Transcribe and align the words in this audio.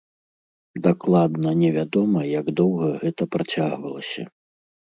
Дакладна 0.87 1.49
невядома, 1.63 2.19
як 2.39 2.51
доўга 2.63 2.91
гэта 3.07 3.31
працягвалася. 3.39 4.23